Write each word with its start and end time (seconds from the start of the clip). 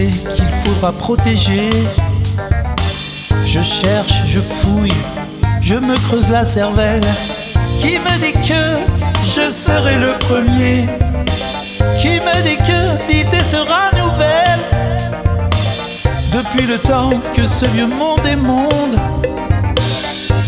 qu'il 0.00 0.48
faudra 0.64 0.92
protéger. 0.92 1.68
Je 3.44 3.60
cherche, 3.62 4.22
je 4.26 4.38
fouille, 4.38 4.92
je 5.60 5.74
me 5.74 5.94
creuse 6.08 6.30
la 6.30 6.44
cervelle. 6.44 7.04
Qui 7.80 7.98
me 7.98 8.18
dit 8.20 8.32
que 8.48 8.62
je 9.34 9.50
serai 9.50 9.98
le 9.98 10.12
premier? 10.18 10.86
Qui 12.00 12.20
me 12.26 12.42
dit 12.42 12.56
que 12.56 13.12
l'idée 13.12 13.44
sera 13.44 13.90
nouvelle? 13.92 14.60
Depuis 16.32 16.66
le 16.66 16.78
temps 16.78 17.10
que 17.34 17.46
ce 17.46 17.66
vieux 17.66 17.86
monde 17.86 18.26
est 18.26 18.36
monde, 18.36 18.96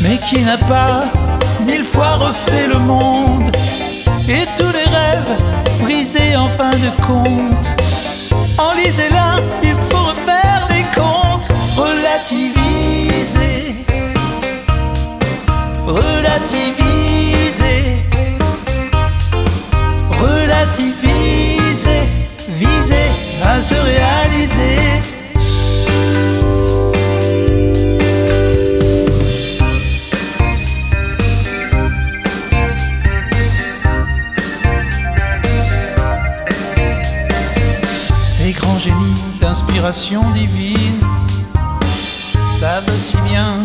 mais 0.00 0.18
qui 0.26 0.40
n'a 0.42 0.56
pas 0.56 1.04
mille 1.66 1.84
fois 1.84 2.16
refait 2.16 2.66
le 2.66 2.78
monde? 2.78 3.54
Et 4.26 4.46
tous 4.56 4.72
les 4.72 4.90
rêves 4.90 5.36
brisés 5.82 6.34
en 6.34 6.46
fin 6.46 6.70
de 6.70 6.90
compte. 7.06 7.83
Relativiser, 15.86 17.84
relativiser, 20.20 22.08
viser 22.48 23.08
à 23.44 23.62
se 23.62 23.74
réaliser. 23.74 24.78
Ces 38.22 38.52
grands 38.52 38.78
génies 38.78 39.14
d'inspiration 39.40 40.22
divine 40.32 41.00
savent 42.58 42.90
si 43.02 43.16
bien 43.28 43.64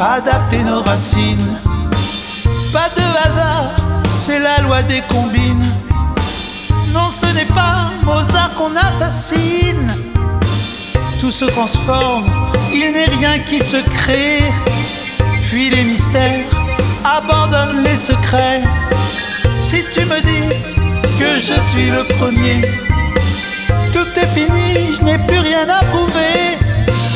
adapter 0.00 0.58
nos 0.58 0.82
racines. 0.82 1.56
Pas 2.72 2.88
de 2.96 3.28
hasard, 3.28 3.70
c'est 4.20 4.38
la 4.38 4.60
loi 4.62 4.82
des 4.82 5.02
combines. 5.08 5.62
Non, 6.92 7.10
ce 7.10 7.26
n'est 7.34 7.52
pas 7.54 7.90
Mozart 8.04 8.54
qu'on 8.54 8.74
assassine. 8.76 9.86
Tout 11.20 11.30
se 11.30 11.44
transforme, 11.44 12.24
il 12.72 12.92
n'est 12.92 13.10
rien 13.18 13.38
qui 13.40 13.58
se 13.60 13.76
crée. 13.76 14.42
Fuis 15.44 15.70
les 15.70 15.84
mystères, 15.84 16.46
abandonne 17.04 17.82
les 17.82 17.96
secrets. 17.96 18.62
Si 19.60 19.84
tu 19.92 20.00
me 20.06 20.20
dis 20.20 20.48
que 21.18 21.38
je 21.38 21.60
suis 21.68 21.90
le 21.90 22.04
premier, 22.04 22.60
tout 23.92 24.06
est 24.16 24.26
fini, 24.28 24.94
je 24.96 25.04
n'ai 25.04 25.18
plus 25.18 25.38
rien 25.38 25.68
à 25.68 25.84
prouver. 25.84 26.56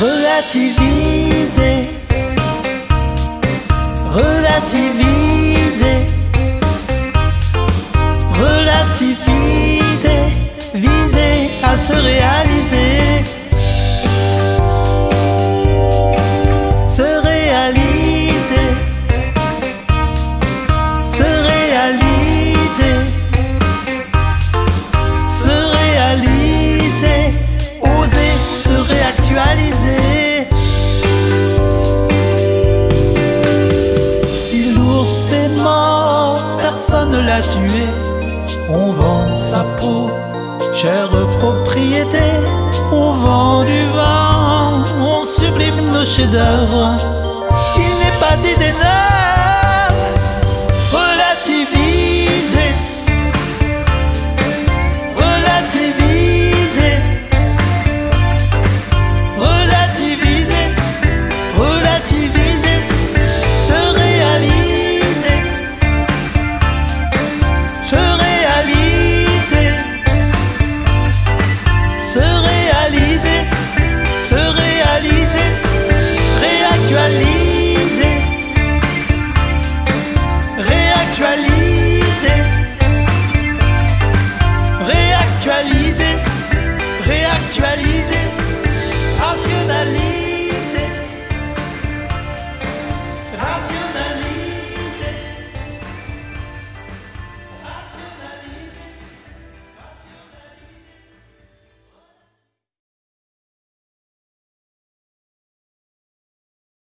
Relativiser, 0.00 1.82
relativiser, 4.14 6.06
relativiser, 8.38 10.22
viser 10.72 11.50
à 11.64 11.76
se 11.76 11.92
réaliser. 11.92 12.43
Si 35.04 35.30
l'ours 35.30 35.32
est 35.32 35.62
mort, 35.62 36.38
personne 36.60 37.10
ne 37.10 37.20
l'a 37.20 37.40
tué. 37.40 37.86
On 38.70 38.92
vend 38.92 39.26
sa 39.36 39.64
peau, 39.78 40.10
chère 40.74 41.10
propriété. 41.38 42.26
On 42.92 43.12
vend 43.12 43.64
du 43.64 43.78
vin, 43.94 44.82
on 45.00 45.24
sublime 45.24 45.90
nos 45.92 46.04
chefs-d'œuvre. 46.04 46.94
Il 47.76 47.92
n'est 48.00 48.18
pas 48.18 48.36
d'idée 48.36 48.72
neuve, 48.72 49.13